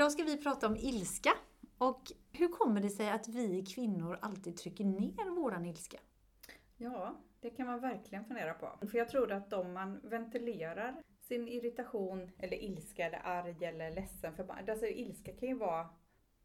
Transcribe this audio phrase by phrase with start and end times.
[0.00, 1.32] Idag ska vi prata om ilska.
[1.78, 2.02] Och
[2.32, 5.98] hur kommer det sig att vi kvinnor alltid trycker ner våran ilska?
[6.76, 8.86] Ja, det kan man verkligen fundera på.
[8.86, 14.36] För jag tror att om man ventilerar sin irritation eller ilska eller arg eller ledsen.
[14.36, 15.88] För alltså, ilska kan ju vara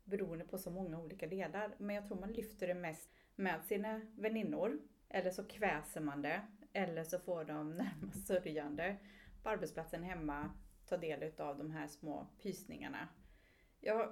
[0.03, 1.75] beroende på så många olika delar.
[1.77, 4.79] Men jag tror man lyfter det mest med sina väninnor.
[5.09, 6.41] Eller så kväser man det.
[6.73, 8.97] Eller så får de närmast sörjande
[9.43, 10.49] på arbetsplatsen hemma
[10.85, 13.07] ta del av de här små pysningarna.
[13.85, 14.09] Jag,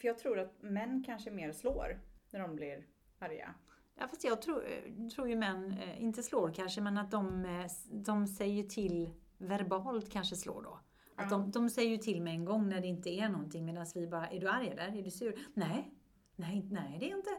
[0.00, 2.86] för jag tror att män kanske mer slår när de blir
[3.18, 3.54] arga.
[3.98, 4.64] Ja, fast jag tror,
[5.10, 10.10] tror ju män, eh, inte slår kanske, men att de, eh, de säger till verbalt
[10.10, 10.80] kanske slår då.
[11.16, 13.86] Att de, de säger ju till med en gång när det inte är någonting medan
[13.94, 14.98] vi bara, är du arg eller?
[14.98, 15.38] Är du sur?
[15.54, 15.90] Nej,
[16.36, 17.30] nej, nej det är inte.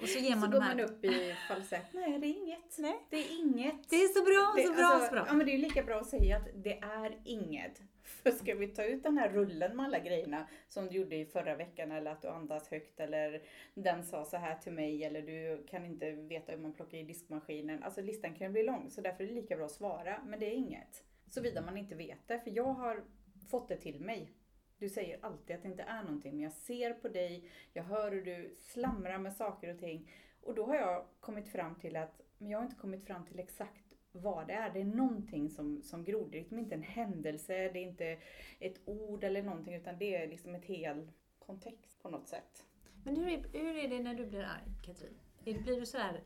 [0.00, 1.86] Och så ger man så går man upp i falsett.
[1.92, 2.78] Nej, det är inget.
[2.78, 3.06] Nej.
[3.10, 3.90] Det är inget.
[3.90, 5.24] Det är så bra, det, så bra, alltså, så bra.
[5.26, 7.82] Ja, men det är ju lika bra att säga att det är inget.
[8.02, 11.26] För ska vi ta ut den här rullen med alla grejerna som du gjorde i
[11.26, 13.42] förra veckan eller att du andas högt eller
[13.74, 17.02] den sa så här till mig eller du kan inte veta hur man plockar i
[17.02, 17.82] diskmaskinen.
[17.82, 20.20] Alltså listan kan ju bli lång så därför är det lika bra att svara.
[20.26, 21.04] Men det är inget.
[21.28, 22.40] Såvida man inte vet det.
[22.40, 23.04] För jag har
[23.50, 24.32] fått det till mig.
[24.78, 28.12] Du säger alltid att det inte är någonting, men jag ser på dig, jag hör
[28.12, 30.10] hur du slamrar med saker och ting.
[30.40, 33.38] Och då har jag kommit fram till att, men jag har inte kommit fram till
[33.38, 34.70] exakt vad det är.
[34.70, 36.28] Det är någonting som, som gror.
[36.30, 38.18] Det är liksom inte en händelse, det är inte
[38.58, 42.64] ett ord eller någonting, utan det är liksom ett hel kontext på något sätt.
[43.04, 45.18] Men hur är, hur är det när du blir arg, Katrin?
[45.44, 46.20] Blir du sådär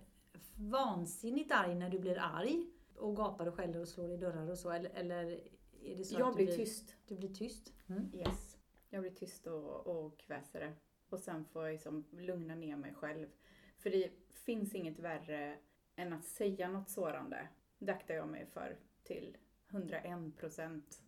[0.56, 2.66] vansinnigt arg när du blir arg?
[2.96, 4.70] Och gapar och skäller och slår i dörrar och så?
[4.70, 5.40] Eller, eller
[5.84, 6.96] är det så jag att du blir tyst.
[7.06, 7.72] Du blir tyst?
[7.88, 8.10] Mm.
[8.14, 8.56] Yes.
[8.90, 10.72] Jag blir tyst och, och kväser det.
[11.08, 13.26] Och sen får jag liksom lugna ner mig själv.
[13.78, 15.58] För det finns inget värre
[15.96, 17.48] än att säga något sårande.
[17.78, 19.36] Det aktar jag mig för till
[19.68, 21.02] 101 procent.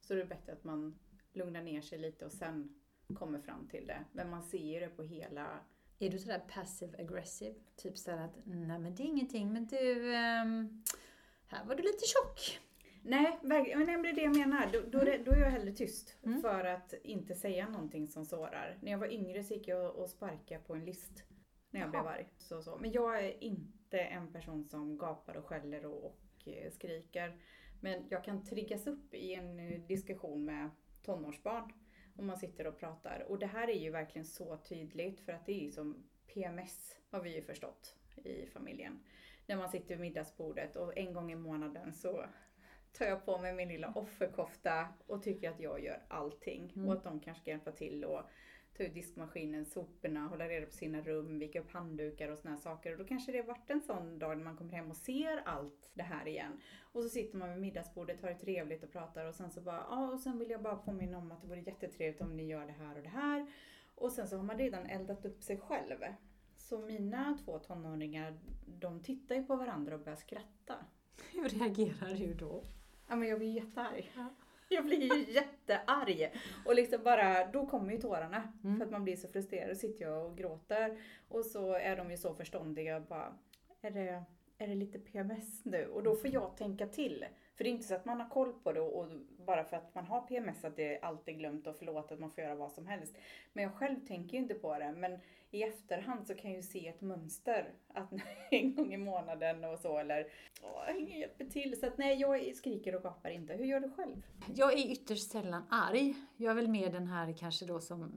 [0.00, 0.98] Så det är bättre att man
[1.32, 2.80] lugnar ner sig lite och sen
[3.14, 4.04] kommer fram till det.
[4.12, 5.60] Men man ser det på hela...
[5.98, 7.54] Är du sådär passive aggressive?
[7.76, 10.84] Typ sådär att, nej men det är ingenting, men du, um,
[11.46, 12.60] här var du lite tjock.
[13.04, 13.78] Nej, verkligen.
[13.78, 14.68] Men det är det jag menar.
[14.72, 15.24] Då, då, mm.
[15.24, 16.18] då är jag hellre tyst.
[16.24, 16.40] Mm.
[16.40, 18.78] För att inte säga någonting som sårar.
[18.80, 21.24] När jag var yngre så gick jag och sparkade på en list.
[21.70, 22.02] När jag Jaha.
[22.02, 22.28] blev arg.
[22.38, 22.78] Så, så.
[22.80, 27.36] Men jag är inte en person som gapar och skäller och, och eh, skriker.
[27.80, 30.70] Men jag kan triggas upp i en eh, diskussion med
[31.02, 31.72] tonårsbarn.
[32.16, 33.26] Om man sitter och pratar.
[33.28, 36.98] Och det här är ju verkligen så tydligt för att det är ju som PMS
[37.10, 39.02] har vi ju förstått i familjen.
[39.46, 42.24] När man sitter vid middagsbordet och en gång i månaden så
[42.92, 46.72] tar jag på mig min lilla offerkofta och tycker att jag gör allting.
[46.76, 46.88] Mm.
[46.88, 48.22] Och att de kanske ska hjälpa till och
[48.76, 52.60] ta ut diskmaskinen, soporna, hålla reda på sina rum, vika upp handdukar och såna här
[52.60, 52.92] saker.
[52.92, 55.90] Och då kanske det varit en sån dag när man kommer hem och ser allt
[55.94, 56.60] det här igen.
[56.92, 59.86] Och så sitter man vid middagsbordet, har det trevligt och pratar och sen så bara,
[59.90, 62.66] ja och sen vill jag bara påminna om att det vore jättetrevligt om ni gör
[62.66, 63.46] det här och det här.
[63.94, 65.98] Och sen så har man redan eldat upp sig själv.
[66.56, 70.74] Så mina två tonåringar, de tittar ju på varandra och börjar skratta.
[71.32, 72.64] Hur reagerar du då?
[73.12, 74.10] Ja men jag blir jättearg.
[74.16, 74.28] Ja.
[74.68, 76.32] Jag blir ju jättearg.
[76.64, 78.52] Och liksom bara, då kommer ju tårarna.
[78.64, 78.78] Mm.
[78.78, 79.70] För att man blir så frustrerad.
[79.70, 80.98] Då sitter jag och gråter.
[81.28, 83.32] Och så är de ju så förståndiga bara,
[83.82, 84.22] är det,
[84.58, 85.86] är det lite PMS nu?
[85.86, 87.24] Och då får jag tänka till.
[87.54, 89.08] För det är inte så att man har koll på det och
[89.46, 92.30] bara för att man har PMS att det är alltid glömt och förlåt att man
[92.30, 93.16] får göra vad som helst.
[93.52, 94.92] Men jag själv tänker ju inte på det.
[94.92, 95.18] Men
[95.50, 97.72] i efterhand så kan jag ju se ett mönster.
[97.94, 98.12] Att
[98.50, 100.26] en gång i månaden och så eller
[100.62, 101.80] åh, ingen hjälper till.
[101.80, 103.54] Så att nej, jag skriker och gapar inte.
[103.54, 104.22] Hur gör du själv?
[104.54, 106.14] Jag är ytterst sällan arg.
[106.36, 108.12] Jag är väl mer den här kanske då som,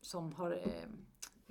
[0.00, 0.88] som har eh,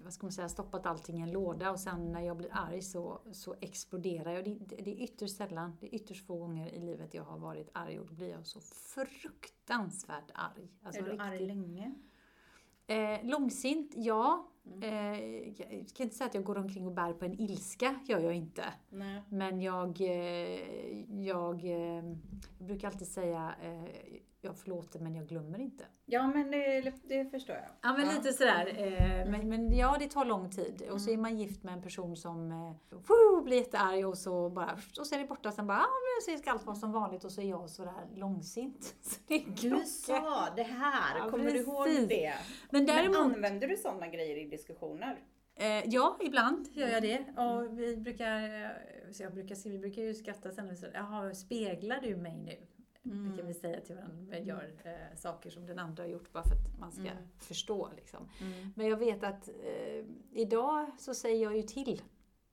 [0.06, 2.82] vad ska man säga, stoppat allting i en låda och sen när jag blir arg
[2.82, 4.46] så, så exploderar jag.
[4.46, 7.70] Det, det är ytterst sällan, det är ytterst få gånger i livet jag har varit
[7.74, 10.72] arg och då blir jag så fruktansvärt arg.
[10.84, 11.96] Alltså, är du riktigt, arg länge?
[12.88, 14.52] Eh, långsint, ja.
[14.66, 14.84] Mm.
[14.84, 18.20] Eh, jag kan inte säga att jag går omkring och bär på en ilska, gör
[18.20, 18.64] jag inte.
[18.90, 19.22] Nej.
[19.30, 22.06] Men jag, eh, jag, eh,
[22.60, 23.86] jag brukar alltid säga, eh,
[24.42, 25.86] jag förlåter men jag glömmer inte.
[26.08, 27.66] Ja, men det, det förstår jag.
[27.82, 28.14] Ja, men ja.
[28.14, 28.68] lite sådär.
[28.78, 30.82] Eh, men, men ja, det tar lång tid.
[30.92, 31.22] Och så är mm.
[31.22, 35.16] man gift med en person som eh, woo, blir jättearg och så bara, och så
[35.16, 35.52] är det borta.
[35.52, 38.08] Sen bara, ja men så ska allt vara som vanligt och så är jag sådär
[38.16, 38.96] långsint.
[39.02, 41.66] Så det du sa det här, ja, kommer precis.
[41.66, 42.34] du ihåg det?
[42.70, 45.20] Men, däremot, men använder du sådana grejer i diskussioner?
[45.56, 47.20] Eh, ja, ibland gör jag det.
[47.38, 48.70] Och vi brukar, eh,
[49.12, 52.68] så jag brukar, vi brukar ju skratta sen och säga, jaha, speglar du mig nu?
[53.06, 53.32] Mm.
[53.32, 54.26] Det kan vi säga till varandra.
[54.30, 57.24] Vi gör eh, saker som den andra har gjort bara för att man ska mm.
[57.38, 57.90] förstå.
[57.96, 58.30] Liksom.
[58.42, 58.74] Mm.
[58.76, 62.02] Men jag vet att eh, idag så säger jag ju till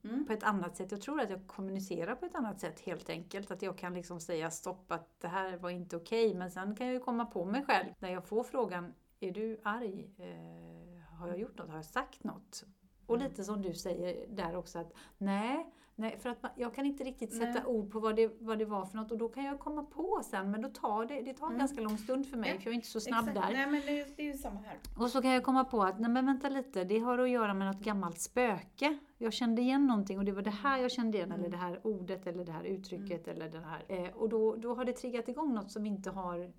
[0.03, 0.25] mm.
[0.25, 0.91] på ett annat sätt.
[0.91, 3.51] Jag tror att jag kommunicerar på ett annat sätt helt enkelt.
[3.51, 6.27] Att jag kan liksom säga stopp, att det här var inte okej.
[6.27, 6.39] Okay.
[6.39, 9.59] Men sen kan jag ju komma på mig själv när jag får frågan är du
[9.63, 10.11] arg?
[10.17, 11.69] Eh, har jag gjort något?
[11.69, 12.63] Har jag sagt något?
[13.05, 13.27] Och Mm.
[13.27, 17.03] lite som du säger där också att nej, nej för att man, jag kan inte
[17.03, 17.65] riktigt sätta Nej.
[17.65, 20.21] ord på vad det, vad det var för något och då kan jag komma på
[20.23, 21.59] sen men då tar det, det tar en Mm.
[21.59, 23.47] ganska lång stund för mig Ja, för jag är inte så snabb Exakt.
[23.47, 23.53] där.
[23.53, 24.77] Nej men det, det är ju samma här.
[24.99, 27.53] Och så kan jag komma på att, nej men vänta lite, det har att göra
[27.53, 28.97] med något gammalt spöke.
[29.17, 31.39] Jag kände igen någonting och det var det här jag kände igen, Mm.
[31.41, 33.85] eller det här ordet, eller det här uttrycket, eller det här.
[33.87, 36.51] Eh, och då, då har det triggat igång något som inte har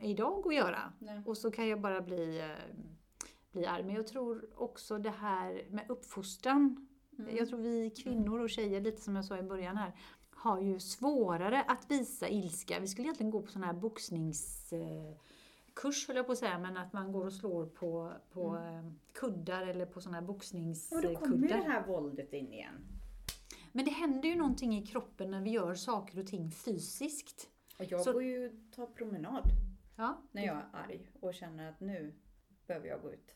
[0.00, 0.92] idag att göra.
[0.98, 1.22] Nej.
[1.26, 2.74] Och så kan jag bara bli, eh,
[3.52, 3.82] bli arg.
[3.84, 6.88] Men jag tror också det här med uppfostran.
[7.18, 7.36] Mm.
[7.36, 9.92] Jag tror vi kvinnor och tjejer, lite som jag sa i början här,
[10.30, 12.80] har ju svårare att visa ilska.
[12.80, 16.92] Vi skulle egentligen gå på sån här boxningskurs höll jag på att säga, men att
[16.92, 20.56] man går och slår på, på eh, kuddar eller på såna här Och då kommer
[20.56, 20.62] ju
[21.08, 21.64] det boxningskuddar.
[21.70, 22.74] här våldet in igen.
[23.72, 27.48] Men det händer ju någonting i kroppen när vi gör saker och ting fysiskt.
[27.78, 29.44] Och jag Så- går ju tar promenad
[29.96, 32.14] Ja, när jag är arg och känner att nu
[32.66, 33.34] behöver jag gå ut.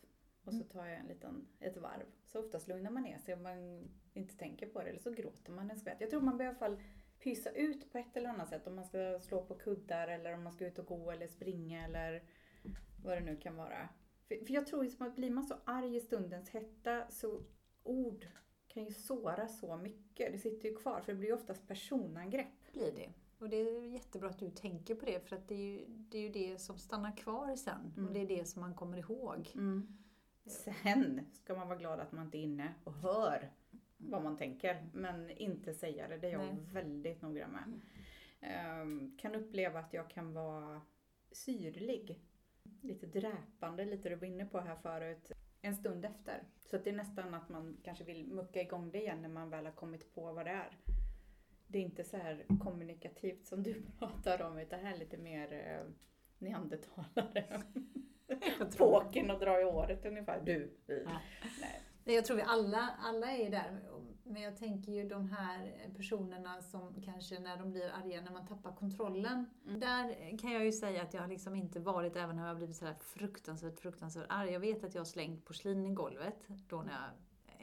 [0.49, 2.07] Och så tar jag en liten, ett varv.
[2.27, 5.53] Så oftast lugnar man ner sig om man inte tänker på det eller så gråter
[5.53, 6.01] man en skvätt.
[6.01, 6.83] Jag tror man behöver i alla fall
[7.19, 10.43] pysa ut på ett eller annat sätt om man ska slå på kuddar eller om
[10.43, 12.23] man ska ut och gå eller springa eller
[13.05, 13.89] vad det nu kan vara.
[14.29, 17.43] För, för jag tror ju som att blir man så arg i stundens hetta så
[17.83, 18.27] ord
[18.67, 20.33] kan ju såra så mycket.
[20.33, 22.73] Det sitter ju kvar för det blir ju oftast personangrepp.
[22.73, 23.13] blir det.
[23.39, 26.19] Och det är jättebra att du tänker på det för att det är ju det,
[26.19, 27.93] är ju det som stannar kvar sen.
[27.97, 28.09] Mm.
[28.09, 29.51] Och det är det som man kommer ihåg.
[30.49, 33.51] Sen ska man vara glad att man inte är inne och hör
[33.97, 36.17] vad man tänker, men inte säga det.
[36.17, 36.57] Det är jag Nej.
[36.73, 37.81] väldigt noggrann med.
[38.41, 40.81] Ehm, kan uppleva att jag kan vara
[41.33, 42.21] syrlig,
[42.81, 46.43] lite dräpande, lite du var inne på här förut, en stund efter.
[46.61, 49.51] Så att det är nästan att man kanske vill mucka igång det igen när man
[49.51, 50.77] väl har kommit på vad det är.
[51.67, 55.17] Det är inte så här kommunikativt som du pratar om, utan det här är lite
[55.17, 55.93] mer eh,
[56.39, 57.63] neandertalare.
[58.79, 60.41] Påken och dra i håret ungefär.
[60.45, 60.71] Du.
[60.87, 61.03] vi.
[61.05, 61.21] Ja.
[61.61, 61.83] Nej.
[62.05, 63.81] Nej, jag tror vi alla, alla är där.
[64.25, 68.47] Men jag tänker ju de här personerna som kanske när de blir arga, när man
[68.47, 69.47] tappar kontrollen.
[69.67, 69.81] Mm.
[69.81, 72.57] Där kan jag ju säga att jag har liksom inte varit, även när jag har
[72.57, 74.51] blivit sådär fruktansvärt, fruktansvärt arg.
[74.51, 77.11] Jag vet att jag har slängt porslin i golvet, då när jag,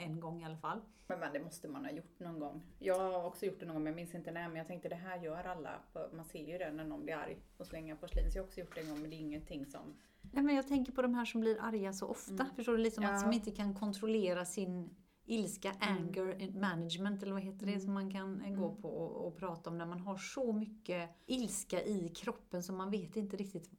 [0.05, 0.81] en gång i alla fall.
[1.07, 2.61] Men, men det måste man ha gjort någon gång.
[2.79, 4.47] Jag har också gjort det någon gång, men jag minns inte när.
[4.47, 5.79] Men jag tänkte det här gör alla.
[6.13, 8.31] Man ser ju det när någon blir arg och slänger porslin.
[8.31, 9.95] Så jag har också gjort det en gång, men det är ingenting som...
[10.35, 12.43] Nej, men jag tänker på de här som blir arga så ofta.
[12.43, 12.55] Mm.
[12.55, 12.77] Förstår du?
[12.83, 13.09] Liksom Ja.
[13.13, 14.89] att som inte kan kontrollera sin
[15.25, 15.97] ilska, Mm.
[15.97, 17.81] anger management eller vad heter det Mm.
[17.81, 18.81] som man kan eh, gå Mm.
[18.81, 22.91] på och, och prata om när man har så mycket ilska i kroppen så man
[22.91, 23.69] vet inte riktigt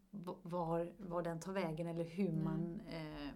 [0.42, 2.44] var, var den tar vägen eller hur Mm.
[2.44, 3.30] man eh,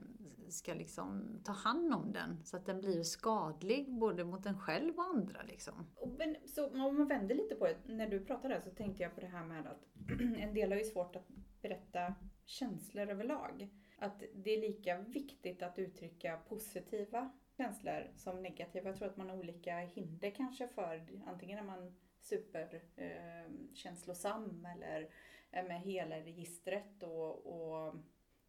[0.49, 4.95] ska liksom ta hand om den så att den blir skadlig både mot en själv
[4.97, 5.43] och andra.
[5.43, 5.75] Liksom.
[5.97, 7.95] Och Men, så om man vänder lite på det.
[7.95, 9.87] När du pratade så tänkte jag på det här med att
[10.39, 11.29] en del har ju svårt att
[11.63, 12.15] berätta
[12.51, 13.69] känslor överlag.
[13.99, 18.89] Att det är lika viktigt att uttrycka positiva känslor som negativa.
[18.89, 25.11] Jag tror att man har olika hinder kanske för antingen är man superkänslosam eh, eller
[25.51, 27.95] är med hela registret och, och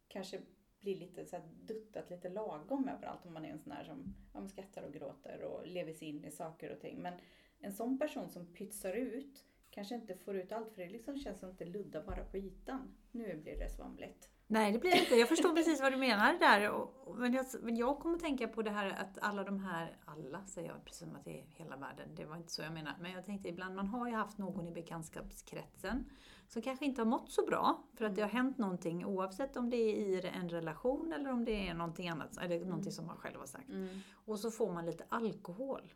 [0.08, 0.40] kanske
[0.80, 4.14] blir lite så här duttat lite lagom överallt om man är en sån här som
[4.34, 7.02] ja, skrattar och gråter och lever sig in i saker och ting.
[7.02, 7.14] Men
[7.60, 11.40] en sån person som pytsar ut kanske inte får ut allt för det liksom känns
[11.40, 12.94] som att det luddar bara på ytan.
[13.10, 14.28] Nu blir det svamligt.
[14.46, 15.14] Nej, det blir det inte.
[15.14, 16.70] Jag förstår precis vad du menar där.
[16.70, 20.46] Och- Men jag, men jag kommer tänka på det här att alla de här, alla
[20.46, 22.96] säger jag precis som att det är hela världen, det var inte så jag menade.
[23.00, 26.10] Men jag tänkte ibland, man har ju haft någon i bekantskapskretsen
[26.48, 29.70] som kanske inte har mått så bra för att det har hänt någonting oavsett om
[29.70, 33.16] det är i en relation eller om det är någonting annat, eller någonting som man
[33.16, 33.68] själv har sagt.
[34.24, 35.92] Och så får man lite alkohol.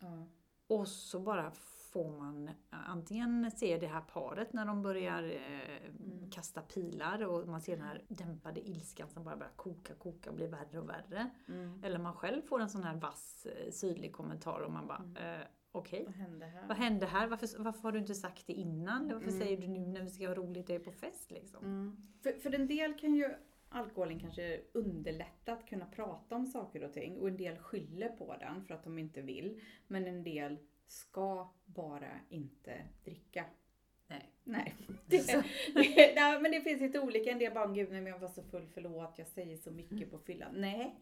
[0.00, 0.26] Ja.
[0.66, 1.50] Och så bara
[1.92, 6.30] får man antingen se det här paret när de börjar eh, Mm.
[6.30, 10.36] kasta pilar och man ser den här dämpade ilskan som bara börjar koka, koka och
[10.36, 11.30] blir värre och värre.
[11.48, 11.84] Mm.
[11.84, 15.40] Eller man själv får en sån här vass, eh, sydlig kommentar och man bara, Mm.
[15.40, 16.04] eh, okej.
[16.06, 16.68] Vad hände här?
[16.68, 17.28] Vad hände här?
[17.28, 19.08] Varför, varför har du inte sagt det innan?
[19.08, 19.40] Varför Mm.
[19.40, 21.64] säger du nu när vi ska ha roligt och är på fest liksom?
[21.64, 21.96] Mm.
[22.22, 23.34] För, för en del kan ju
[23.68, 28.36] alkoholen kanske underlätta att kunna prata om saker och ting och en del skyller på
[28.40, 29.60] den för att de inte vill.
[29.86, 33.44] Men en del ska bara inte dricka.
[34.06, 34.32] Nej.
[34.44, 34.74] Nej.
[35.06, 35.26] Det,
[36.14, 37.30] nej, men det finns lite olika.
[37.30, 40.10] En del bara, gud nej, men jag var så full, förlåt, jag säger så mycket
[40.10, 40.54] på fyllan.
[40.54, 41.00] Nej,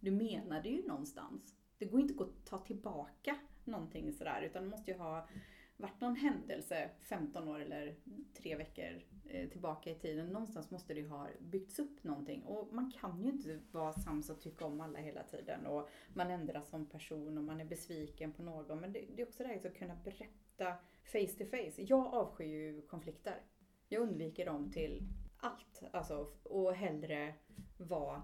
[0.00, 1.54] du menade ju någonstans.
[1.78, 5.28] Det går inte att ta tillbaka någonting sådär, utan det måste ju ha
[5.76, 7.96] varit någon händelse 15 år eller
[8.34, 10.26] tre veckor eh, tillbaka i tiden.
[10.26, 12.42] Någonstans måste det ju ha byggts upp någonting.
[12.42, 15.66] Och man kan ju inte vara sams och tycka om alla hela tiden.
[15.66, 18.80] Och man ändras som person och man är besviken på någon.
[18.80, 21.82] Men det, det är också det här att kunna berätta face to face.
[21.82, 23.42] Jag avskyr ju konflikter.
[23.88, 25.82] Jag undviker dem till allt.
[25.92, 27.34] Alltså, och hellre
[27.76, 28.22] vara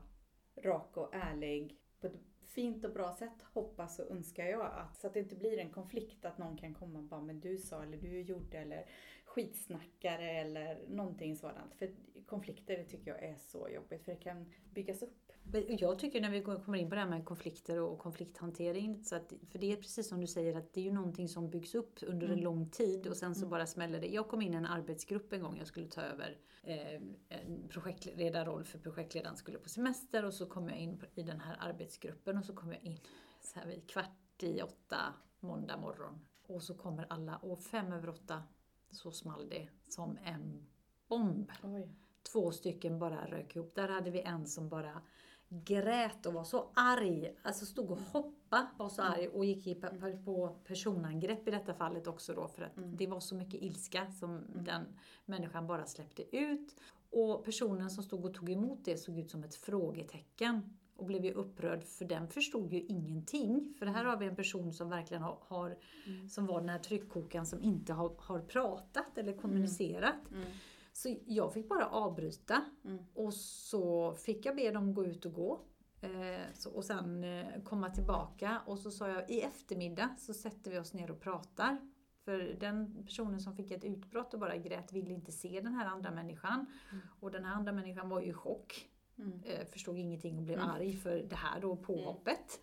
[0.57, 4.73] rak och ärlig på ett fint och bra sätt hoppas och önskar jag.
[4.75, 7.41] Att, så att det inte blir en konflikt att någon kan komma och bara men
[7.41, 8.87] du sa eller du gjorde eller
[9.25, 11.75] skitsnackare eller någonting sådant.
[11.75, 11.91] För
[12.27, 15.30] konflikter det tycker jag är så jobbigt för det kan byggas upp.
[15.69, 19.33] Jag tycker när vi kommer in på det här med konflikter och konflikthantering, så att,
[19.51, 21.99] för det är precis som du säger att det är ju någonting som byggs upp
[22.03, 24.07] under en lång tid och sen så bara smäller det.
[24.07, 28.65] Jag kom in i en arbetsgrupp en gång, jag skulle ta över eh, en projektledarroll
[28.65, 32.45] för projektledaren skulle på semester och så kom jag in i den här arbetsgruppen och
[32.45, 32.99] så kom jag in
[33.41, 36.27] så här vid kvart i åtta måndag morgon.
[36.47, 38.43] Och så kommer alla och fem över åtta
[38.91, 40.67] så small det som en
[41.09, 41.53] bomb.
[41.63, 41.89] Oj.
[42.33, 43.75] Två stycken bara rök ihop.
[43.75, 45.03] Där hade vi en som bara
[45.51, 47.35] grät och var så arg.
[47.43, 49.75] Alltså stod och hoppade, var så arg och gick i
[50.25, 54.45] på personangrepp i detta fallet också då för att det var så mycket ilska som
[54.55, 54.87] den
[55.25, 56.77] människan bara släppte ut.
[57.11, 61.25] Och personen som stod och tog emot det såg ut som ett frågetecken och blev
[61.25, 63.75] ju upprörd för den förstod ju ingenting.
[63.79, 65.77] För här har vi en person som verkligen har, har
[66.31, 70.31] som var den här tryckkokaren som inte har, har pratat eller kommunicerat.
[70.31, 70.45] Mm.
[71.03, 73.05] Så jag fick bara avbryta Mm.
[73.15, 75.61] och så fick jag be dem gå ut och gå.
[76.01, 80.71] Eh, så, och sen eh, komma tillbaka och så sa jag i eftermiddag så sätter
[80.71, 81.79] vi oss ner och pratar.
[82.25, 85.87] För den personen som fick ett utbrott och bara grät ville inte se den här
[85.87, 86.67] andra människan.
[87.21, 88.89] Och den här andra människan var ju i chock.
[89.19, 89.41] Mm.
[89.45, 90.71] Eh, förstod ingenting och blev Mm.
[90.71, 92.61] arg för det här då påhoppet.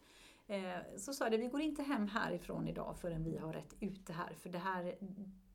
[0.48, 4.06] Eh, så sa jag vi går inte hem härifrån idag förrän vi har rätt ut
[4.08, 4.34] det här.
[4.34, 4.96] För det här,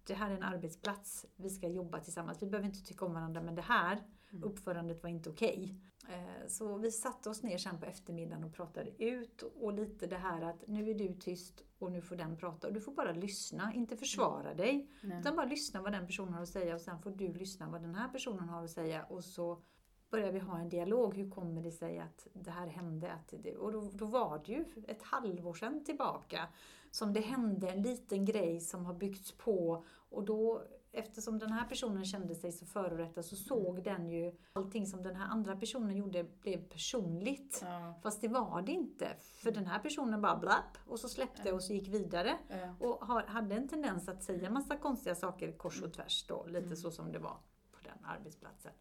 [0.07, 2.43] det här är en arbetsplats, vi ska jobba tillsammans.
[2.43, 4.45] Vi behöver inte tycka om varandra men det här Mm.
[4.45, 5.75] uppförandet var inte okej.
[6.09, 10.17] Eh, Så vi satte oss ner sen på eftermiddagen och pratade ut och lite det
[10.17, 12.67] här att nu är du tyst och nu får den prata.
[12.67, 14.91] Och du får bara lyssna, inte försvara dig.
[15.03, 15.21] Nej.
[15.21, 17.83] Utan bara lyssna vad den personen har att säga och sen får du lyssna vad
[17.83, 19.63] den här personen har att säga och så
[20.11, 21.15] börjar vi ha en dialog.
[21.15, 23.13] Hur kommer det sig att det här hände?
[23.13, 26.49] Att det, och då, då var det ju ett halvår sedan tillbaka
[26.93, 30.63] som det hände en liten grej som har byggts på och då
[30.95, 35.17] Eftersom den här personen kände sig så förorättad så såg den ju allting som den
[35.17, 37.59] här andra personen gjorde blev personligt.
[37.63, 37.95] Ja.
[38.03, 39.17] Fast det var det inte.
[39.43, 42.39] För den här personen bara blapp och så släppte och så gick vidare.
[42.49, 42.75] Ja.
[42.87, 46.77] Och har, hade en tendens att säga massa konstiga saker kors och tvärs då, lite
[46.77, 47.37] så som det var
[47.73, 48.73] på den arbetsplatsen.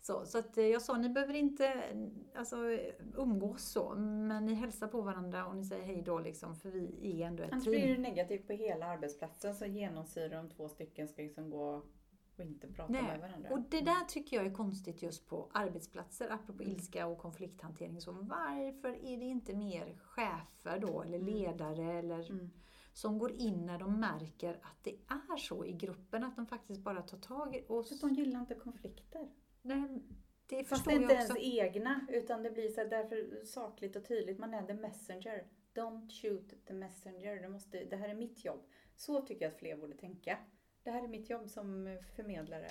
[0.00, 1.72] Så, så att eh, jag sa, ni behöver inte
[2.34, 2.56] alltså,
[3.16, 7.22] umgås så, men ni hälsar på varandra och ni säger hej då liksom, för vi
[7.22, 7.70] är ändå ett Annars team.
[7.72, 11.82] blir det negativt på hela arbetsplatsen så genomsyrar de två stycken ska liksom gå
[12.38, 13.50] och inte prata Nej, med varandra.
[13.50, 18.00] Och det där tycker jag är konstigt just på arbetsplatser, apropå ilska och konflikthantering.
[18.00, 22.50] Så varför är det inte mer chefer då, eller ledare, eller Mm.
[22.92, 26.80] som går in när de märker att det är så i gruppen, att de faktiskt
[26.80, 29.28] bara tar tag i och För att de gillar inte konflikter.
[29.62, 30.02] Nej,
[30.46, 31.42] det Fast förstår det är inte jag ens också.
[31.42, 34.38] egna utan det blir så här, därför sakligt och tydligt.
[34.38, 35.46] Man är the messenger.
[35.74, 37.42] Don't shoot the messenger.
[37.42, 38.66] Det, måste, det här är mitt jobb.
[38.96, 40.38] Så tycker jag att fler borde tänka.
[40.82, 42.68] Det här är mitt jobb som förmedlare.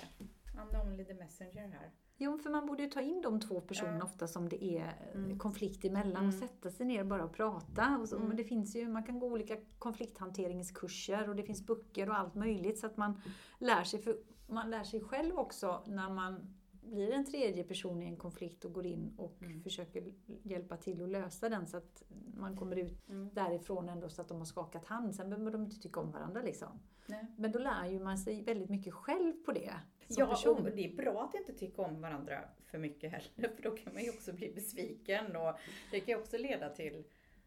[0.56, 1.90] I'm only the messenger här.
[2.20, 5.14] Jo, för man borde ju ta in de två personerna ofta som det är eh,
[5.14, 5.38] Mm.
[5.38, 6.48] konflikt emellan och Mm.
[6.48, 7.98] sätta sig ner och bara prata.
[8.00, 8.28] Och så, Mm.
[8.28, 12.34] men det finns ju, man kan gå olika konflikthanteringskurser och det finns böcker och allt
[12.34, 13.20] möjligt så att man
[13.58, 14.02] lär sig.
[14.02, 16.54] För man lär sig själv också när man
[16.88, 19.62] blir en tredje person i en konflikt och går in och Mm.
[19.62, 22.02] försöker hjälpa till att lösa den så att
[22.34, 23.30] man kommer ut Mm.
[23.34, 25.14] därifrån ändå så att de har skakat hand.
[25.14, 26.80] Sen behöver de inte tycka om varandra liksom.
[27.06, 27.26] Nej.
[27.36, 29.74] Men då lär ju man sig väldigt mycket själv på det.
[30.08, 30.56] Ja, person.
[30.66, 33.94] och det är bra att inte tycka om varandra för mycket heller, för då kan
[33.94, 35.54] man ju också bli besviken och
[35.90, 37.04] det kan ju också leda till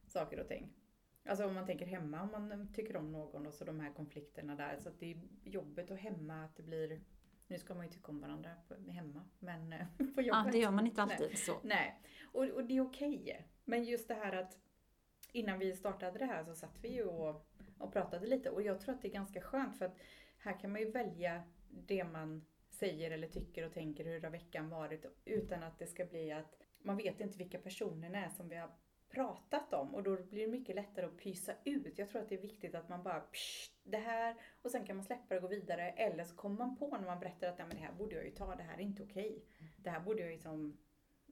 [0.07, 0.73] saker och ting.
[1.25, 4.55] Alltså om man tänker hemma, om man tycker om någon och så de här konflikterna
[4.55, 4.77] där.
[4.79, 7.01] Så att det är jobbigt att hemma att det blir,
[7.51, 10.25] nu ska man ju tycka om varandra på- hemma, men eh, på jobbet.
[10.25, 11.59] Ja, det gör man inte alltid så.
[11.63, 13.47] Nej, och, och det är okej.
[13.65, 14.57] Men just det här att
[15.31, 18.79] innan vi startade det här så satt vi ju och, och pratade lite och jag
[18.79, 19.97] tror att det är ganska skönt för att
[20.37, 24.69] här kan man ju välja det man säger eller tycker och tänker hur har veckan
[24.69, 28.55] varit utan att det ska bli att man vet inte vilka personerna är som vi
[28.55, 28.71] har
[29.11, 31.99] pratat om och då blir det mycket lättare att pysa ut.
[31.99, 34.95] Jag tror att det är viktigt att man bara psh, det här och sen kan
[34.95, 37.59] man släppa det och gå vidare eller så kommer man på när man berättar att
[37.59, 39.45] ja, men det här borde jag ju ta, det här är inte okej.
[39.77, 40.77] Det här borde jag ju som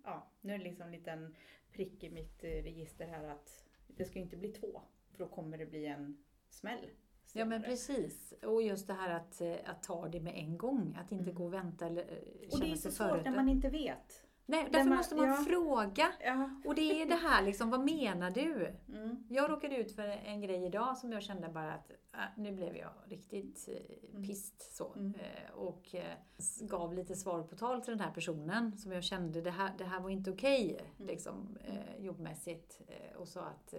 [0.03, 1.35] ja, nu är det liksom en liten
[1.71, 4.81] prick i mitt eh, register här att det ska ju inte bli två,
[5.11, 6.89] för då kommer det bli en smäll.
[7.33, 8.33] Ja men precis.
[8.43, 10.95] Och just det här att, eh, att ta det med en gång.
[10.99, 11.35] Att inte Mm.
[11.35, 13.69] gå och vänta eller eh, Och det känna är sig så svårt när man inte
[13.69, 14.25] vet.
[14.49, 15.33] Nej, därför man- måste man ja.
[15.35, 16.11] fråga.
[16.23, 16.49] Ja.
[16.65, 18.75] Och det är det här liksom, vad menar du?
[18.89, 19.23] Mm.
[19.29, 22.75] Jag råkade ut för en grej idag som jag kände bara att äh, nu blev
[22.77, 24.23] jag riktigt eh, Mm.
[24.23, 24.93] pist så.
[24.95, 25.13] Mm.
[25.13, 26.13] Eh, och eh,
[26.61, 29.83] gav lite svar på tal till den här personen som jag kände det här, det
[29.83, 31.07] här var inte okej Mm.
[31.07, 32.81] liksom, eh, jobbmässigt.
[33.17, 33.73] Och sa att,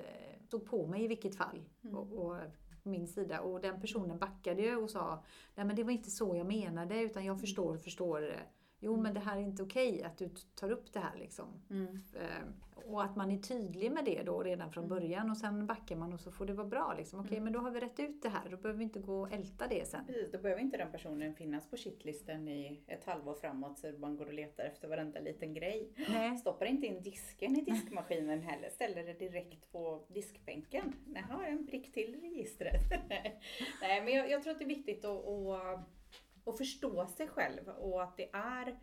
[0.47, 1.62] stod på mig i vilket fall.
[1.85, 1.97] Mm.
[1.97, 2.37] Och, och
[2.83, 3.41] min sida.
[3.41, 5.25] Och den personen backade ju och sa
[5.55, 8.33] Nej men det var inte så jag menade utan jag förstår, förstår.
[8.81, 11.63] Jo men det här är inte okej att du tar upp det här liksom.
[11.71, 11.87] Mm.
[12.21, 12.49] Eh,
[12.87, 14.97] Och att man är tydlig med det då redan från Mm.
[14.99, 16.95] början och sen backar man och så får det vara bra.
[16.99, 17.21] Liksom.
[17.21, 17.45] Okej, Mm.
[17.45, 18.49] men då har vi rätt ut det här.
[18.51, 20.07] Då behöver vi inte gå och älta det sen.
[20.07, 24.17] Precis, då behöver inte den personen finnas på shitlisten i ett halvår framåt så man
[24.17, 25.93] går och letar efter varenda liten grej.
[26.09, 26.37] Nej.
[26.39, 30.93] Stoppar inte in disken i diskmaskinen heller, ställer det direkt på diskbänken.
[31.15, 32.81] Jaha, en prick till i registret.
[33.81, 35.81] Nej, men jag, jag tror att det är viktigt att, att,
[36.50, 38.78] att förstå sig själv och att det är,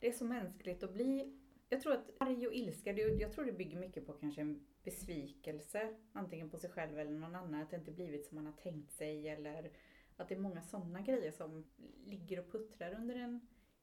[0.00, 1.36] det är så mänskligt att bli
[1.68, 5.94] jag tror att arg och ilska, jag tror det bygger mycket på kanske en besvikelse.
[6.12, 7.62] Antingen på sig själv eller någon annan.
[7.62, 9.28] Att det inte blivit som man har tänkt sig.
[9.28, 9.70] Eller
[10.16, 11.64] att det är många sådana grejer som
[12.04, 13.40] ligger och puttrar under en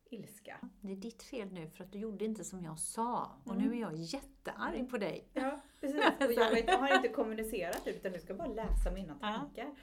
[0.10, 0.70] ilska.
[0.82, 3.32] Det är ditt fel nu för att du gjorde inte som jag sa.
[3.44, 3.68] Och Mm.
[3.68, 5.30] nu är jag jättearg på dig.
[5.34, 5.98] Ja, precis.
[6.20, 9.76] Och jag, vet, jag har inte kommunicerat utan du ska bara läsa mina tankar.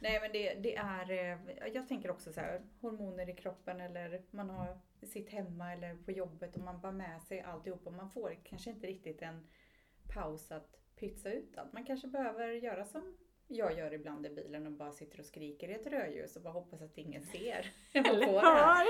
[0.00, 4.22] Nej men det, det är, eh, jag tänker också så här, hormoner i kroppen eller
[4.30, 8.10] man har sitt hemma eller på jobbet och man bara med sig alltihop och man
[8.10, 9.46] får kanske inte riktigt en
[10.14, 11.72] paus att pytsa ut allt.
[11.72, 13.16] Man kanske behöver göra som
[13.50, 16.52] jag gör ibland i bilen och bara sitter och skriker i ett rödljus och bara
[16.52, 17.72] hoppas att ingen ser.
[17.92, 18.86] Det här.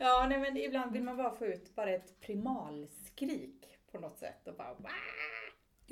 [0.00, 4.48] Ja, nej, men ibland vill man bara få ut bara ett primalskrik på något sätt
[4.48, 4.74] och bara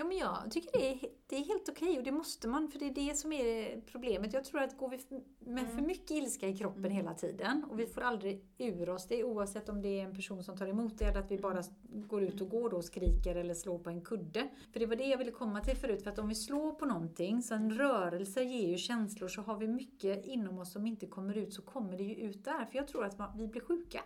[0.01, 2.79] Ja, men jag tycker det är, det är helt okej och det måste man för
[2.79, 4.33] det är det som är problemet.
[4.33, 4.99] Jag tror att går vi
[5.39, 5.87] med för Mm.
[5.87, 6.97] mycket ilska i kroppen Mm.
[6.97, 10.45] hela tiden och vi får aldrig ur oss det oavsett om det är en person
[10.45, 12.85] som tar emot det eller att vi bara s- går ut och går då och
[12.85, 14.49] skriker eller slår på en kudde.
[14.73, 16.87] För det var det jag ville komma till förut för att om vi slår på
[16.87, 21.07] någonting så en rörelse ger ju känslor så har vi mycket inom oss som inte
[21.07, 22.65] kommer ut så kommer det ju ut där.
[22.67, 24.01] För jag tror att vi blir sjuka.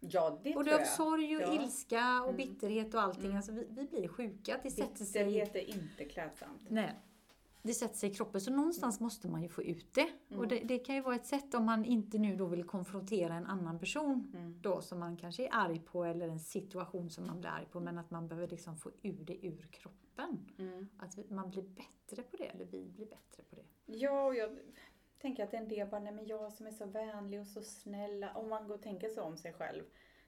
[0.00, 1.62] Ja, det Både tror av sorg och Ja.
[1.62, 2.36] ilska och Mm.
[2.36, 3.24] bitterhet och allting.
[3.24, 3.36] Mm.
[3.36, 4.60] Alltså vi, vi blir sjuka.
[4.62, 6.66] Det sätter sig Bitterhet är inte klädsamt.
[6.68, 6.94] Nej.
[7.62, 10.08] Det sätter sig i kroppen, så någonstans måste man ju få ut det.
[10.28, 10.40] Mm.
[10.40, 13.34] Och det, det kan ju vara ett sätt om man inte nu då vill konfrontera
[13.34, 14.58] en annan person Mm.
[14.62, 17.80] då som man kanske är arg på eller en situation som man blir arg på
[17.80, 20.50] men att man behöver liksom få ur det ur kroppen.
[20.58, 20.88] Mm.
[20.98, 23.64] Att man blir bättre på det, eller vi blir bättre på det.
[23.86, 24.58] Ja, och jag
[25.18, 28.26] tänker att en del bara, nej men jag som är så vänlig och så snäll.
[28.34, 29.84] Om man går och tänker så om sig själv.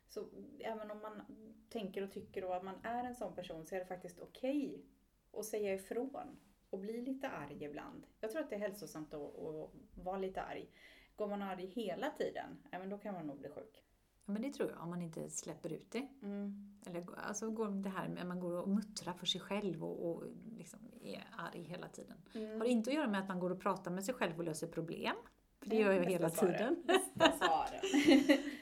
[0.09, 1.23] Så även om man
[1.69, 4.85] tänker och tycker då att man är en sån person så är det faktiskt okej
[5.33, 6.41] att säga ifrån.
[6.71, 8.07] Och bli lite arg ibland.
[8.21, 10.71] Jag tror att det är hälsosamt att, att vara lite arg.
[11.17, 13.85] Går man arg hela tiden, ja, men då kan man nog bli sjuk.
[14.33, 16.09] Men det tror jag, om man inte släpper ut det.
[16.23, 16.67] Mm.
[16.87, 20.11] Eller alltså går det här med att man går och muttrar för sig själv och,
[20.11, 20.25] och
[20.57, 22.17] liksom är arg hela tiden.
[22.35, 22.61] Mm.
[22.61, 24.67] Har inte att göra med att man går och pratar med sig själv och löser
[24.67, 25.15] problem.
[25.61, 26.85] För det gör jag hela tiden.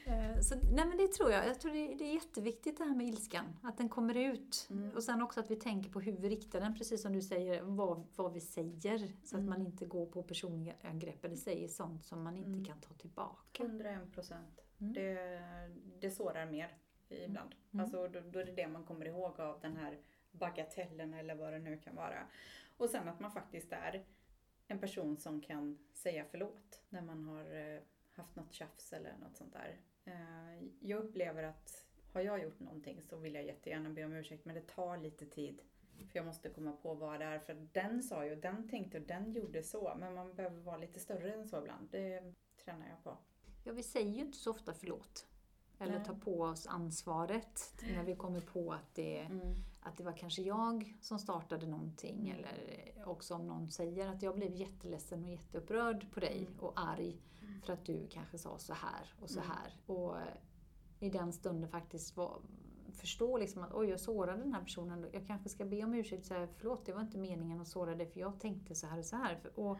[0.06, 1.46] Eh, Så, nej men det tror jag.
[1.46, 3.44] Jag tror det, det är jätteviktigt det här med ilskan.
[3.62, 4.66] Att den kommer ut.
[4.70, 4.90] Mm.
[4.96, 6.74] Och sen också att vi tänker på hur vi riktar den.
[6.74, 8.98] Precis som du säger, vad, vad vi säger.
[9.24, 9.46] Så att Mm.
[9.46, 12.64] man inte går på personliga angrepp eller säger sånt som man inte Mm.
[12.64, 13.62] kan ta tillbaka.
[13.64, 14.60] 101 procent.
[14.80, 14.92] Mm.
[14.92, 15.40] Det,
[16.00, 16.76] det sårar mer
[17.08, 17.54] ibland.
[17.72, 17.84] Mm.
[17.84, 19.98] Alltså, då, då är det det man kommer ihåg av den här
[20.30, 22.26] bagatellen eller vad det nu kan vara.
[22.76, 24.04] Och sen att man faktiskt är
[24.68, 27.80] en person som kan säga förlåt när man har eh,
[28.12, 29.80] haft något tjafs eller något sånt där.
[30.04, 34.44] Eh, Jag upplever att har jag gjort någonting så vill jag jättegärna be om ursäkt
[34.44, 35.60] men det tar lite tid.
[36.10, 37.38] För jag måste komma på vad det är.
[37.38, 39.96] För den sa ju, den tänkte och den gjorde så.
[39.98, 41.88] Men man behöver vara lite större än så ibland.
[41.90, 43.18] Det tränar jag på.
[43.68, 45.26] Ja, vi säger ju inte så ofta förlåt.
[45.78, 46.04] Eller Nej.
[46.04, 49.54] tar på oss ansvaret när vi kommer på att det, Mm.
[49.80, 52.30] att det var kanske jag som startade någonting.
[52.30, 52.36] Mm.
[52.44, 56.60] Eller också om någon säger att jag blev jätteledsen och jätteupprörd på dig Mm.
[56.60, 57.20] och arg
[57.64, 59.50] för att du kanske sa så här och så Mm.
[59.50, 59.80] här.
[59.86, 60.26] Och eh,
[61.00, 62.40] i den stunden faktiskt var,
[62.92, 65.06] förstå liksom att oj, jag sårade den här personen.
[65.12, 67.94] Jag kanske ska be om ursäkt och säga förlåt, det var inte meningen att såra
[67.94, 69.50] dig för jag tänkte så här och så här.
[69.54, 69.78] Och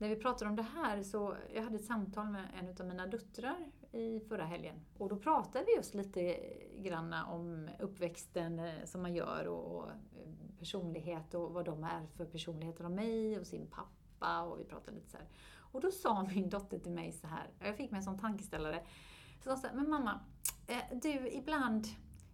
[0.00, 3.06] när vi pratar om det här så, jag hade ett samtal med en av mina
[3.06, 4.76] döttrar i förra helgen.
[4.98, 6.36] Och då pratade vi just lite
[6.78, 12.06] granna om uppväxten eh, som man gör och, och eh, personlighet och vad de är
[12.16, 15.28] för personligheter av mig och sin pappa och vi pratade lite så här.
[15.56, 18.84] Och då sa min dotter till mig så här, jag fick mig en sån tankeställare.
[19.44, 20.20] Så sa så här, men mamma,
[20.66, 21.86] eh, du ibland,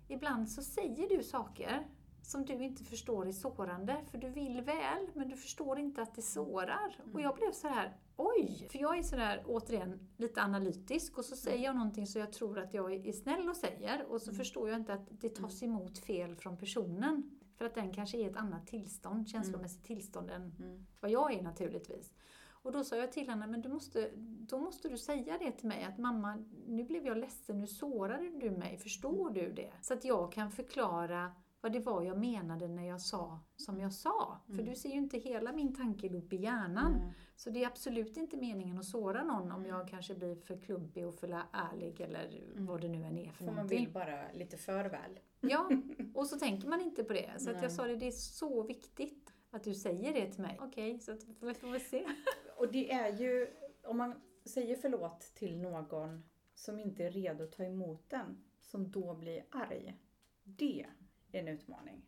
[0.09, 1.87] ibland så säger du saker
[2.27, 3.97] som du inte förstår är sårande.
[4.11, 6.97] För du vill väl, men du förstår inte att det sårar.
[7.13, 8.69] Och jag blev så här, oj!
[8.71, 12.59] För jag är sådär, återigen, lite analytisk och så säger jag någonting som jag tror
[12.59, 15.99] att jag är snäll och säger och så förstår jag inte att det tas emot
[15.99, 17.31] fel från personen.
[17.57, 20.53] För att den kanske är ett annat tillstånd, känslomässigt tillstånd än
[21.01, 22.13] vad jag är naturligtvis.
[22.49, 24.11] Och då sa jag till henne, men du måste,
[24.49, 28.31] då måste du säga det till mig att mamma, nu blev jag ledsen, nu sårade
[28.41, 29.73] du mig, förstår du det?
[29.81, 31.33] Så att jag kan förklara
[31.67, 34.41] vad det var jag menade när jag sa som jag sa.
[34.57, 36.93] För du ser ju inte hela min tankeloop i hjärnan.
[36.93, 37.13] Nej.
[37.37, 41.07] Så det är absolut inte meningen att såra någon om jag kanske blir för klumpig
[41.07, 43.79] och för ärlig eller vad det nu än är för För man någonting.
[43.79, 45.21] vill bara lite för väl.
[45.41, 45.71] Ja,
[46.15, 47.31] och så tänker man inte på det.
[47.39, 50.59] Så att jag sa det, det är så viktigt att du säger det till mig.
[50.61, 52.07] Okej, så att vi får väl se.
[52.59, 53.49] Och det är ju,
[53.85, 56.25] om man säger förlåt till någon
[56.55, 59.97] som inte är redo att ta emot den, som då blir arg.
[60.45, 60.87] Det
[61.33, 62.03] är en utmaning.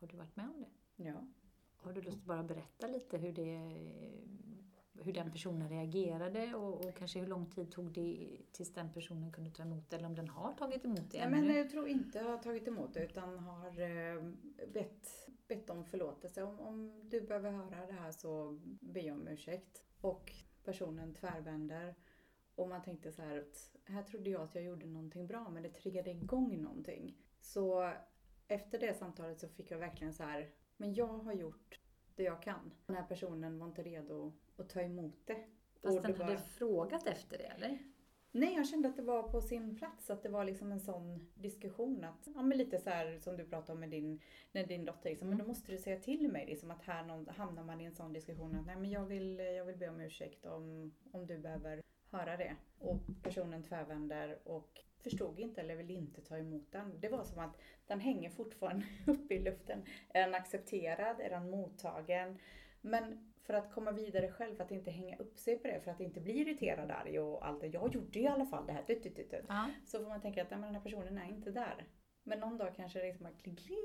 [0.00, 1.04] Har du varit med om det?
[1.04, 1.26] Ja.
[1.76, 3.72] Har du lust att bara berätta lite hur, det,
[5.04, 9.32] hur den personen reagerade och, och kanske hur lång tid tog det tills den personen
[9.32, 11.88] kunde ta emot det eller om den har tagit emot det Nej, men jag tror
[11.88, 14.22] inte jag har tagit emot det utan har eh,
[14.72, 16.42] bett, bett om förlåtelse.
[16.42, 18.60] Om, om du behöver höra det här så
[18.94, 19.82] jag om ursäkt.
[20.00, 20.32] Och
[20.64, 21.94] personen tvärvänder.
[22.54, 25.62] Och man tänkte så här att här trodde jag att jag gjorde någonting bra men
[25.62, 27.16] det triggade igång någonting.
[27.40, 27.92] Så
[28.48, 31.80] efter det samtalet så fick jag verkligen så här, men jag har gjort
[32.16, 32.72] det jag kan.
[32.86, 35.44] Den här personen var inte redo att ta emot det.
[35.82, 37.78] Fast Och den hade var- frågat efter det eller?
[38.34, 40.10] Nej, jag kände att det var på sin plats.
[40.10, 42.04] Att det var liksom en sån diskussion.
[42.04, 44.20] Att, ja, men lite så här som du pratade om med din,
[44.52, 45.10] när din dotter.
[45.10, 46.46] Liksom, Men då måste du säga till mig.
[46.46, 48.54] Liksom, att här någon, hamnar man i en sån diskussion.
[48.54, 52.36] Att nej, men jag, vill, jag vill be om ursäkt om, om du behöver höra
[52.36, 52.56] det.
[52.78, 57.00] Och personen tvärvänder och förstod inte eller vill inte ta emot den.
[57.00, 59.82] Det var som att den hänger fortfarande uppe i luften.
[60.08, 61.20] Är den accepterad?
[61.20, 62.38] Är den mottagen?
[62.80, 65.90] Men för att komma vidare själv, för att inte hänga upp sig på det, för
[65.90, 67.66] att inte bli irriterad, arg och allt det.
[67.66, 68.82] Jag gjorde i alla fall det här.
[68.82, 69.44] Tut, tut, tut.
[69.48, 69.70] Ja.
[69.84, 71.86] Så får man tänka att nej, men den här personen är inte där.
[72.22, 73.78] Men någon dag kanske det liksom bara kling, kling.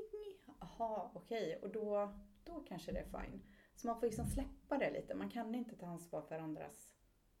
[0.60, 1.58] Jaha, okej.
[1.62, 3.42] Och då, då kanske det är fine.
[3.74, 5.14] Så man får liksom släppa det lite.
[5.14, 6.97] Man kan inte ta ansvar för andras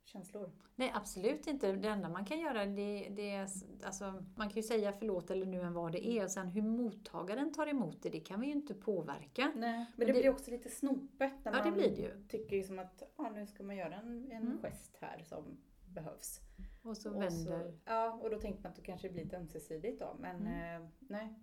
[0.08, 0.50] känslor.
[0.76, 1.72] Nej, absolut inte.
[1.72, 3.48] Det enda man kan göra det, det är,
[3.84, 6.24] alltså, man kan ju säga förlåt eller nu än vad det är.
[6.24, 9.44] Och sen hur mottagaren tar emot det, det kan vi ju inte påverka.
[9.44, 12.02] Nej, men, Men det, det- blir också lite snopet när Ja, det man blir det
[12.02, 12.24] ju.
[12.28, 14.58] tycker liksom att ja, nu ska man göra en, en Mm.
[14.62, 15.44] gest här som
[15.94, 16.40] behövs.
[16.82, 17.62] Och så Och vänder...
[17.70, 20.16] Så, ja, och då tänker man att det kanske blir lite ömsesidigt då.
[20.20, 20.82] Men Mm.
[20.82, 21.34] eh, nej,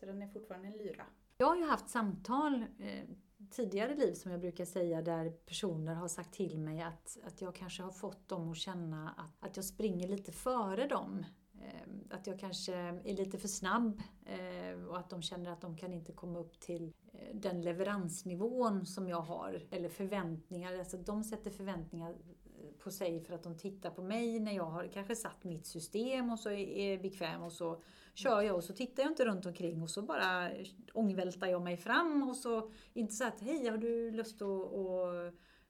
[0.00, 1.04] så den är fortfarande en lyra.
[1.38, 3.04] Jag har ju haft samtal eh,
[3.50, 7.54] tidigare liv som jag brukar säga där personer har sagt till mig att, att jag
[7.54, 11.24] kanske har fått dem att känna att, att jag springer lite före dem.
[11.62, 15.76] Ehm, att jag kanske är lite för snabb ehm, och att de känner att de
[15.76, 19.66] kan inte komma upp till eh, den leveransnivån som jag har.
[19.70, 24.40] Eller förväntningar, alltså de sätter förväntningar eh, på sig för att de tittar på mig
[24.40, 27.82] när jag har kanske satt mitt system och så är är bekväm och så
[28.18, 30.50] kör jag och så tittar jag inte runt omkring och så bara
[30.92, 34.74] ångvältar jag mig fram och så inte så att hej har du lust att,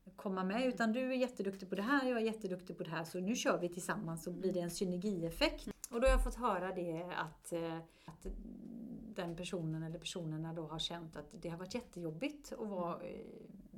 [0.07, 2.91] att komma med utan du är jätteduktig på det här, jag är jätteduktig på det
[2.91, 5.69] här så nu kör vi tillsammans så blir det en synergieffekt.
[5.91, 8.27] Och då har jag fått höra det att, eh, att
[9.17, 13.21] den personen eller personerna då har känt att det har varit jättejobbigt att vara, eh,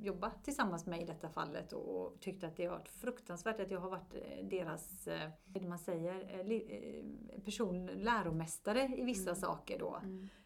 [0.01, 3.79] jobba tillsammans med i detta fallet och tyckt att det har varit fruktansvärt att jag
[3.79, 7.03] har varit eh, deras, eh, är det man säger, eh, eh,
[7.45, 10.01] person, läromästare i vissa saker då.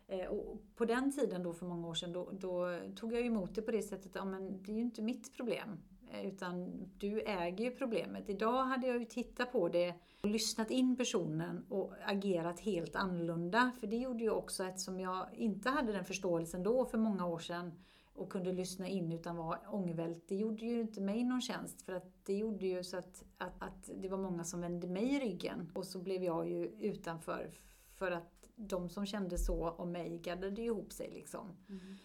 [0.07, 3.55] Eh, Och på den tiden då för många år sedan då, då tog jag emot
[3.55, 5.79] det på det sättet ja, men det är ju inte mitt problem.
[6.13, 8.29] Eh, utan du äger ju problemet.
[8.29, 13.71] Idag hade jag ju tittat på det och lyssnat in personen och agerat helt annorlunda.
[13.79, 17.39] För det gjorde ju också eftersom jag inte hade den förståelsen då för många år
[17.39, 17.71] sedan
[18.15, 20.23] och kunde lyssna in utan var ångvält.
[20.27, 23.63] Det gjorde ju inte mig någon tjänst för att det gjorde ju så att, att,
[23.63, 27.51] att det var många som vände mig i ryggen och så blev jag ju utanför
[27.95, 31.47] för att de som kände så om mig gaddade ju ihop sig liksom.
[31.69, 31.97] Mm.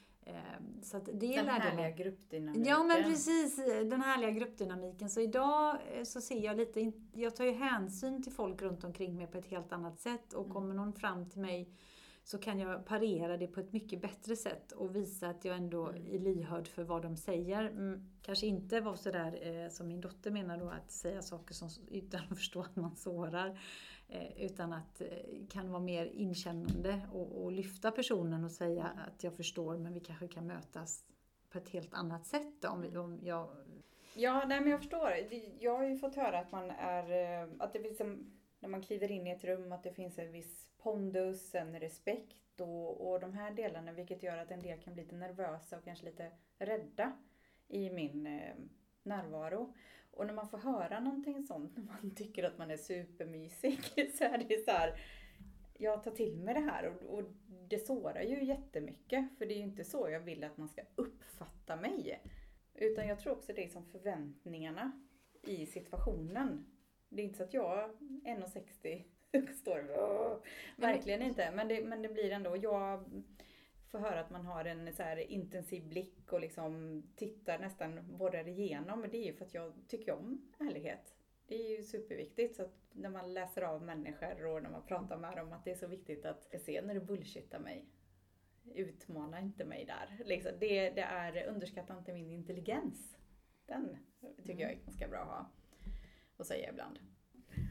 [0.82, 2.64] Så att det Den härliga gruppdynamiken.
[2.64, 5.10] Ja men precis, den härliga gruppdynamiken.
[5.10, 9.16] Så idag eh, så ser jag lite, jag tar ju hänsyn till folk runt omkring
[9.16, 11.72] mig på ett helt annat sätt och kommer någon fram till mig
[12.28, 15.86] så kan jag parera det på ett mycket bättre sätt och visa att jag ändå
[15.88, 17.64] är lyhörd för vad de säger.
[17.64, 21.68] Mm, kanske inte vara sådär eh, som min dotter menar då, att säga saker som,
[21.90, 23.60] utan att förstå att man sårar.
[24.10, 25.08] Eh, utan att eh,
[25.50, 30.00] kan vara mer inkännande och, och lyfta personen och säga att jag förstår men vi
[30.00, 31.04] kanske kan mötas
[31.50, 33.48] på ett helt annat sätt då, om, vi- om jag...
[34.14, 35.12] Ja, nej men jag förstår.
[35.60, 38.82] Jag har ju fått höra att man är, eh, att det finns en, när man
[38.82, 43.20] kliver in i ett rum, att det finns en viss pondus, en respekt och, och
[43.20, 46.30] de här delarna vilket gör att en del kan bli lite nervösa och kanske lite
[46.58, 47.12] rädda
[47.68, 48.40] i min
[49.02, 49.74] närvaro.
[50.10, 53.80] Och när man får höra någonting sånt, när man tycker att man är supermysig,
[54.14, 55.00] så är det så här,
[55.78, 57.24] jag tar till mig det här och, och
[57.68, 59.38] det sårar ju jättemycket.
[59.38, 62.22] För det är ju inte så jag vill att man ska uppfatta mig.
[62.74, 64.92] Utan jag tror också det är som förväntningarna
[65.42, 66.66] i situationen.
[67.08, 67.90] Det är inte så att jag,
[68.24, 69.04] 1,60,
[69.52, 71.50] står och Verkligen inte.
[71.54, 73.04] Men det, men det blir ändå, jag
[73.90, 78.48] får höra att man har en så här intensiv blick och liksom tittar nästan borrar
[78.48, 79.00] igenom.
[79.00, 81.14] Men det är ju för att jag tycker om ärlighet.
[81.46, 82.56] Det är ju superviktigt.
[82.56, 85.70] Så att när man läser av människor och när man pratar med dem att det
[85.70, 87.88] är så viktigt att se när du bullshittar mig.
[88.74, 90.24] Utmana inte mig där.
[90.24, 93.18] Liksom, det, det är, underskatta inte min intelligens.
[93.66, 94.60] Den tycker mm.
[94.60, 95.50] jag är ganska bra att ha
[96.36, 96.98] och säga ibland.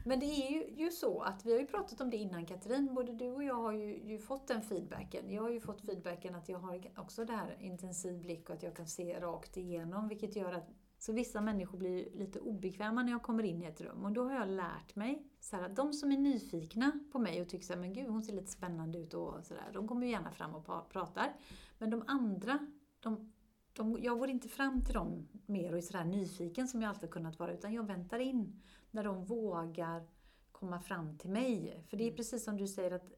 [0.04, 2.94] Men det är ju, ju, så att, vi har ju pratat om det innan Katrin,
[2.94, 5.30] både du och jag har ju, ju, fått den feedbacken.
[5.30, 8.62] Jag har ju fått feedbacken att jag har också det här intensiv blick och att
[8.62, 13.12] jag kan se rakt igenom, vilket gör att så vissa människor blir lite obekväma när
[13.12, 14.04] jag kommer in i ett rum.
[14.04, 17.42] Och då har jag lärt mig, så här, att de som är nyfikna på mig
[17.42, 20.06] och tycker så här, men gud hon ser lite spännande ut och sådär, de kommer
[20.06, 21.36] gärna fram och pratar.
[21.78, 22.58] Men de andra,
[23.00, 23.32] de,
[23.72, 27.10] de, jag går inte fram till dem mer och är sådär nyfiken som jag alltid
[27.10, 28.62] kunnat vara, utan jag väntar in
[28.98, 30.06] när de vågar
[30.52, 31.84] komma fram till mig.
[31.88, 32.16] För det är mm.
[32.16, 33.12] precis som du säger att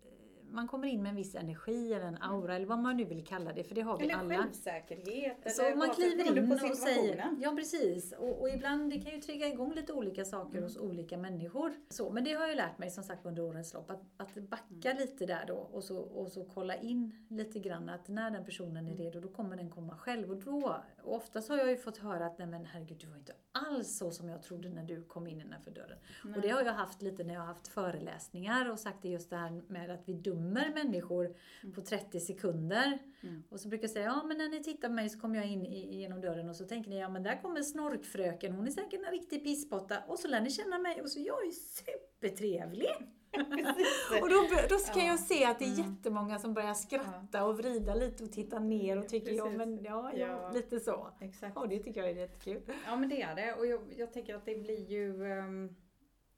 [0.53, 2.31] man kommer in med en viss energi eller en mm.
[2.31, 4.35] aura eller vad man nu vill kalla det, för det har vi eller alla.
[4.35, 5.57] Eller självsäkerhet.
[5.57, 8.13] Så eller man kliver in och säger, ja precis.
[8.13, 10.63] Och, och, ibland, det kan ju trigga igång lite olika saker mm.
[10.63, 11.73] hos olika människor.
[11.89, 14.91] Så, men det har jag lärt mig som sagt under årens lopp, att, att backa
[14.91, 14.97] mm.
[14.97, 18.77] lite där då och så, och så kolla in lite grann att när den personen
[18.77, 18.97] är mm.
[18.97, 20.31] redo, då kommer den komma själv.
[20.31, 23.17] Och då, och oftast har jag ju fått höra att nej men herregud, du var
[23.17, 25.99] inte alls så som jag trodde när du kom in innanför dörren.
[26.25, 26.35] Nej.
[26.35, 29.31] Och det har jag haft lite när jag har haft föreläsningar och sagt det just
[29.31, 31.75] det här med att vi dömer människor mm.
[31.75, 32.99] på 30 sekunder.
[33.21, 33.43] Mm.
[33.49, 35.47] Och så brukar jag säga, ja men när ni tittar på mig så kommer jag
[35.47, 39.01] in genom dörren och så tänker ni, ja men där kommer snorkfröken, hon är säkert
[39.07, 39.99] en riktig pisspotta.
[40.07, 42.91] Och så lär ni känna mig och så jag är supertrevlig.
[44.23, 45.09] och då, då kan ja.
[45.09, 45.91] jag se att det är mm.
[45.91, 50.13] jättemånga som börjar skratta och vrida lite och titta ner och tycker ja, men ja,
[50.15, 51.11] ja, ja, lite så.
[51.21, 51.57] Exakt.
[51.57, 52.63] Och det tycker jag är jättekul.
[52.87, 55.77] Ja men det är det och jag, jag tänker att det blir ju um,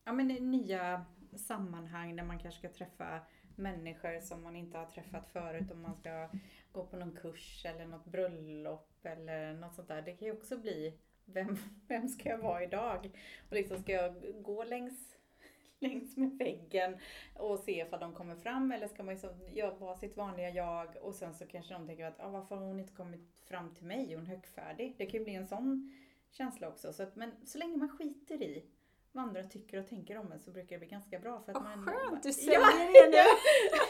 [0.05, 1.05] ja, men nya
[1.37, 3.21] sammanhang där man kanske ska träffa
[3.57, 6.29] människor som man inte har träffat förut om man ska
[6.73, 10.03] gå på någon kurs eller något bröllop eller något sånt där.
[10.03, 11.57] Det kan ju också bli vem,
[11.89, 13.11] vem ska jag vara idag?
[13.49, 15.17] Och liksom ska jag gå längs
[15.79, 16.99] längs med väggen
[17.35, 19.31] och se ifall de kommer fram eller ska man liksom
[19.79, 22.81] vara sitt vanliga jag och sen så kanske de tänker att ah, varför har hon
[22.81, 24.13] inte kommit fram till mig?
[24.13, 24.95] Är hon högfärdig?
[24.99, 25.93] Det kan ju bli en sån
[26.31, 26.93] känsla också.
[26.93, 28.65] Så att, men så länge man skiter i
[29.13, 31.41] vad andra tycker och tänker om en så brukar det bli ganska bra.
[31.41, 33.17] För att oh, man, skönt, du säger ja, det nu!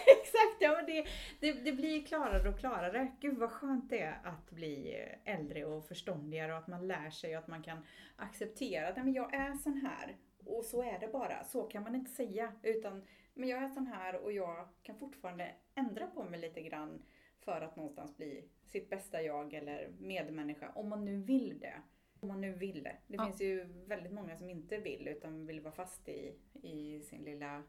[0.21, 1.07] exakt, ja, men det,
[1.41, 3.13] det, det blir klarare och klarare.
[3.21, 7.37] Gud vad skönt det är att bli äldre och förståndigare och att man lär sig
[7.37, 7.79] och att man kan
[8.17, 11.45] acceptera att men jag är sån här och så är det bara.
[11.45, 12.53] Så kan man inte säga.
[12.63, 13.05] Utan,
[13.35, 17.03] men jag är sån här och jag kan fortfarande ändra på mig lite grann
[17.41, 20.73] för att någonstans bli sitt bästa jag eller medmänniska.
[20.75, 21.83] Om man nu vill det.
[22.23, 22.97] Om man nu vill det.
[23.07, 23.27] Ja.
[23.27, 27.63] finns ju väldigt många som inte vill utan vill vara fast i, i sin lilla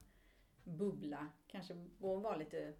[0.64, 1.28] bubbla.
[1.48, 2.74] Kanske vara lite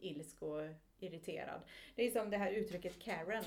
[0.00, 0.60] ilsk och
[0.98, 1.60] irriterad.
[1.94, 3.44] Det är som det här uttrycket Karen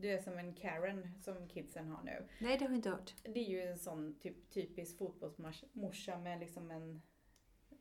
[0.00, 2.28] du är som en Karen som kidsen har nu.
[2.38, 3.14] Nej, det har jag inte hört.
[3.22, 7.02] Det är ju en sån typ, typisk fotbollsmorsa med liksom en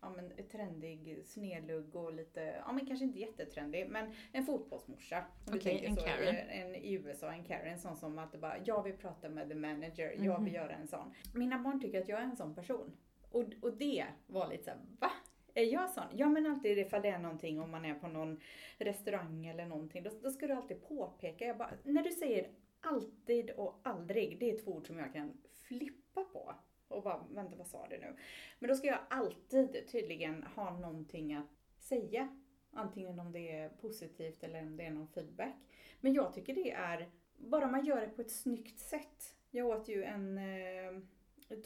[0.05, 5.25] ja, men, trendig snedlugg och lite, ja men kanske inte jättetrendig, men en fotbollsmorsa.
[5.47, 6.35] Okej, okay, en så, Karen.
[6.35, 10.07] En, I USA, en Karen, sån som att bara, jag vill prata med the manager,
[10.07, 10.25] mm -hmm.
[10.25, 10.55] jag vill mhm.
[10.55, 11.13] göra en sån.
[11.33, 12.97] Mina barn tycker att jag är en sån person.
[13.31, 15.11] Och, och det var lite såhär, va?
[15.53, 16.03] Är jag sån?
[16.13, 18.39] Ja men alltid ifall det är någonting om man är på någon
[18.77, 20.03] restaurang eller någonting.
[20.03, 21.45] Då, då ska du alltid påpeka.
[21.45, 22.49] Jag bara, när du säger
[22.81, 25.37] alltid och aldrig, det är två ord som jag kan
[25.67, 26.55] flippa på.
[26.87, 28.15] Och bara, vänta vad sa du nu?
[28.59, 31.45] Men då ska jag alltid tydligen ha någonting att
[31.79, 32.41] säga.
[32.71, 35.55] Antingen om det är positivt eller om det är någon feedback.
[36.01, 39.35] Men jag tycker det är, bara man gör det på ett snyggt sätt.
[39.51, 41.01] Jag åt ju en eh,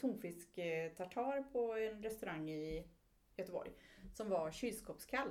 [0.00, 2.86] tonfisk eh, tartar på en restaurang i
[3.36, 3.70] Göteborg.
[4.14, 5.28] Som var kylskåpskall.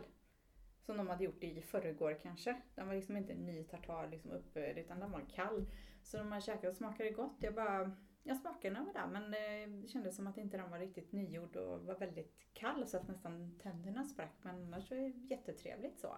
[0.81, 2.61] Som de hade gjort i förrgår kanske.
[2.75, 5.65] Den var liksom inte ny tartar liksom uppe utan den var kall.
[6.03, 7.37] Så när man käkade och smakade gott.
[7.39, 7.91] Jag bara,
[8.29, 11.85] jag smakade några där men det kändes som att inte den var riktigt nygjord och
[11.85, 14.33] var väldigt kall så att nästan tänderna sprack.
[14.41, 16.15] Men annars var det jättetrevligt så.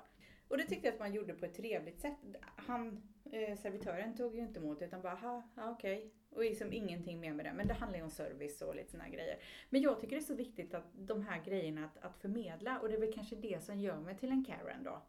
[0.48, 2.18] Och det tyckte jag att man gjorde på ett trevligt sätt.
[2.42, 5.98] Han, eh, servitören tog ju inte emot utan bara, ja okej.
[5.98, 7.54] Okay Och liksom ingenting mer med det.
[7.54, 9.40] Men det handlar ju om service och lite sådana grejer.
[9.70, 12.80] Men jag tycker det är så viktigt att de här grejerna att, att förmedla.
[12.80, 15.02] Och det är väl kanske det som gör mig till en Karen då.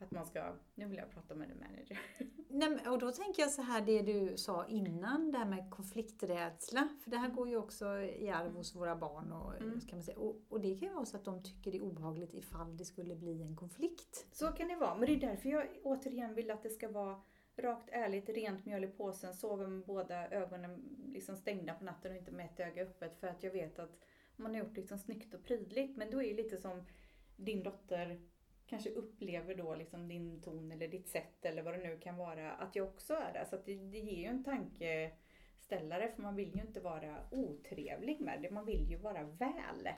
[0.00, 2.00] Att man ska, nu vill jag prata med en manager.
[2.48, 6.88] Nej, och då tänker jag så här, det du sa innan, det här med konflikträdsla.
[7.04, 9.32] För det här går ju också i arv hos våra barn.
[9.32, 9.80] Och, Mm.
[9.80, 10.18] kan man säga.
[10.18, 12.84] Och, och det kan ju vara så att de tycker det är obehagligt ifall det
[12.84, 14.26] skulle bli en konflikt.
[14.32, 14.94] Så kan det vara.
[14.94, 17.20] Men det är därför jag återigen vill att det ska vara
[17.56, 22.18] rakt ärligt, rent mjöl i påsen, sover med båda ögonen liksom stängda på natten och
[22.18, 23.16] inte med ett öga öppet.
[23.20, 23.98] För att jag vet att
[24.36, 25.96] man har gjort liksom snyggt och prydligt.
[25.96, 26.82] Men då är det lite som
[27.36, 28.20] din dotter
[28.68, 32.52] kanske upplever då liksom din ton eller ditt sätt eller vad det nu kan vara,
[32.52, 33.44] att jag också är där.
[33.44, 38.42] Så det, det ger ju en tankeställare för man vill ju inte vara otrevlig med
[38.42, 39.88] det, man vill ju vara väl.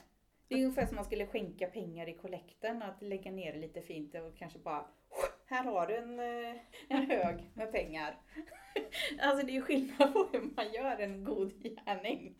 [0.48, 3.82] Det är ungefär som man skulle skänka pengar i kollekten, att lägga ner det lite
[3.82, 4.86] fint och kanske bara
[5.46, 8.18] här har du en, eh, en hög med pengar.
[9.20, 12.34] Alltså det är skillnad på hur man gör en god gärning.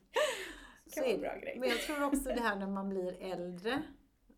[0.85, 1.27] Det Så kan vara en det.
[1.29, 1.57] bra grej.
[1.59, 3.83] Men jag tror också det här när man blir äldre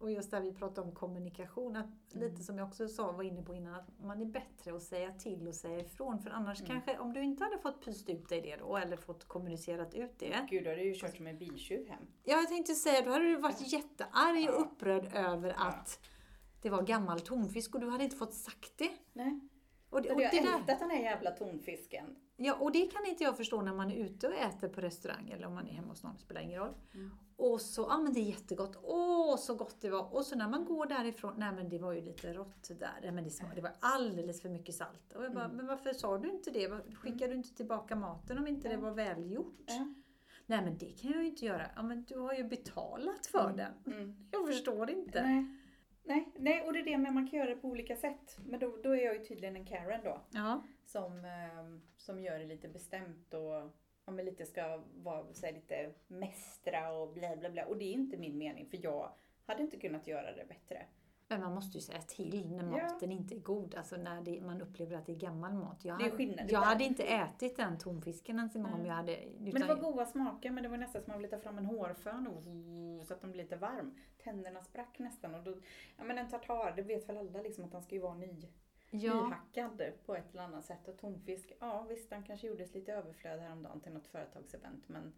[0.02, 2.28] och just där vi pratar om kommunikation, att Mm.
[2.28, 5.12] lite som jag också sa, var inne på innan, att man är bättre att säga
[5.12, 6.18] till och säga ifrån.
[6.18, 6.70] För annars Mm.
[6.72, 10.18] kanske, om du inte hade fått pyst ut dig det då, eller fått kommunicerat ut
[10.18, 10.46] det.
[10.50, 12.06] Gud, då hade du ju kört som en biltjuv hem.
[12.24, 15.64] Ja, jag tänkte säga, då hade du varit jättearg och upprörd över Ja.
[15.64, 16.00] att
[16.62, 18.90] det var gammal tonfisk och du hade inte fått sagt det.
[19.12, 19.40] Nej.
[19.90, 22.16] Och, och, det jag där, ältat den här jävla tonfisken.
[22.44, 25.30] Ja, och det kan inte jag förstå när man är ute och äter på restaurang
[25.30, 26.74] eller om man är hemma hos någon, det spelar ingen roll.
[26.94, 27.10] Mm.
[27.36, 30.14] Och så, ja men det är jättegott, åh så gott det var.
[30.14, 33.12] Och så när man går därifrån, nej men det var ju lite rått där, nej,
[33.12, 35.12] men det, det var alldeles för mycket salt.
[35.16, 35.56] Och jag bara, Mm.
[35.56, 36.68] men varför sa du inte det?
[36.94, 38.80] Skickar du inte tillbaka maten om inte det Ja.
[38.80, 39.66] var välgjort?
[40.46, 41.66] Nej men det kan jag ju inte göra.
[41.76, 43.56] Ja men du har ju betalat för Mm.
[43.56, 43.94] den.
[43.94, 44.16] Mm.
[44.30, 45.22] Jag förstår inte.
[45.22, 45.46] Nej.
[46.04, 48.38] Nej, nej, och det är det med man kan göra det på olika sätt.
[48.46, 50.20] Men då, då är jag ju tydligen en Karen då.
[50.30, 50.62] Ja.
[50.84, 53.70] Som, ehm, som gör det lite bestämt och
[54.04, 57.66] ja, men lite ska vara så här, lite mästra och bla bla bla.
[57.66, 59.12] Och det är inte min mening för jag
[59.46, 60.86] hade inte kunnat göra det bättre.
[61.32, 62.82] Men man måste ju säga till när Ja.
[62.82, 63.74] maten inte är god.
[63.74, 65.84] Alltså när det, man upplever att det är gammal mat.
[65.84, 68.88] Jag, Det är skillnad jag hade inte ätit den tonfisken ens en gång om Nej.
[68.88, 69.18] jag hade...
[69.38, 71.38] Men utan- det var goda smaker men det var nästan som att man ville ta
[71.38, 72.42] fram en hårfön och
[73.06, 73.98] så att den blir lite varm.
[74.24, 75.56] Tänderna sprack nästan och då,
[75.96, 78.48] ja men en tartar, det vet väl alla liksom att den ska ju vara ny,
[78.90, 80.88] ja, nyhackad på ett eller annat sätt.
[80.88, 85.12] Och tonfisk, ja visst den kanske gjordes lite överflöd häromdagen till något företagsevent men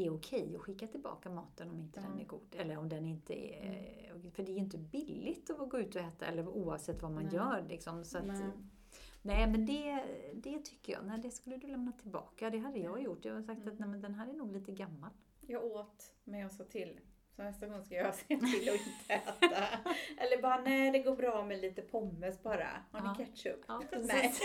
[0.00, 2.00] det är okej att skicka tillbaka maten om inte.
[2.00, 2.12] Mm.
[2.12, 2.56] den är god.
[2.56, 4.30] Eller om den inte är...
[4.30, 7.34] För det är inte billigt att gå ut och äta, eller oavsett vad man Nej.
[7.34, 7.64] gör.
[7.68, 8.50] Liksom, så att, Nej.
[9.22, 9.50] nej.
[9.50, 11.06] men det, det tycker jag.
[11.06, 12.50] Nej, det skulle du lämna tillbaka.
[12.50, 13.24] Det hade jag gjort.
[13.24, 13.72] Jag har sagt Mm.
[13.72, 15.10] att nej, men den här är nog lite gammal.
[15.40, 17.00] jag åt men jag sa till.
[17.40, 19.66] Så nästa gång ska jag se till att inte äta.
[20.18, 22.68] Eller bara nej det går bra med lite pommes bara.
[22.90, 23.60] Har ni ketchup?
[23.68, 24.22] Ja, Nej.
[24.22, 24.40] precis.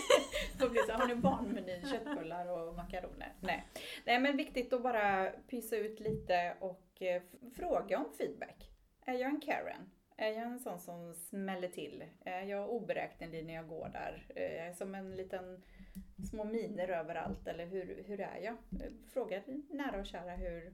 [0.59, 3.33] Får bli så, har ni barnmeny, köttbullar och makaroner?
[3.39, 3.65] Nej.
[4.05, 7.21] Nej men viktigt att bara pysa ut lite och eh,
[7.55, 8.71] fråga om feedback.
[9.05, 9.89] Är jag en Karen?
[10.17, 12.03] Är jag en sån som smäller till?
[12.25, 14.25] Är jag oberäknelig när jag går där?
[14.35, 15.63] Är jag som en liten
[16.31, 17.47] små miner överallt?
[17.47, 18.53] Eller hur, hur är jag?
[18.53, 20.73] Eh, Fråga nära och kära hur